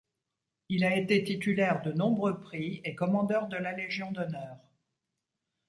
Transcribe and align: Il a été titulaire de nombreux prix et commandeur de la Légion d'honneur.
Il 0.69 0.83
a 0.83 0.95
été 0.95 1.23
titulaire 1.23 1.83
de 1.83 1.91
nombreux 1.91 2.39
prix 2.39 2.81
et 2.85 2.95
commandeur 2.95 3.47
de 3.47 3.57
la 3.57 3.71
Légion 3.71 4.11
d'honneur. 4.11 4.57